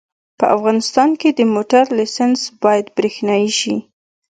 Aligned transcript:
په 0.39 0.45
افغانستان 0.55 1.09
کې 1.19 1.29
د 1.33 1.39
موټر 1.53 1.85
لېسنس 1.97 2.41
باید 2.63 2.85
برېښنایي 2.97 3.51
شي 3.59 3.75